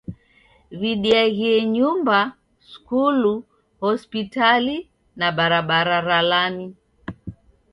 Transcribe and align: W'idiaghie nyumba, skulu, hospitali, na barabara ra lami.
W'idiaghie 0.79 1.57
nyumba, 1.75 2.19
skulu, 2.69 3.33
hospitali, 3.83 4.77
na 5.19 5.27
barabara 5.37 5.97
ra 6.07 6.19
lami. 6.29 6.67